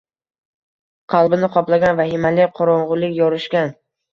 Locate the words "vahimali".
2.01-2.51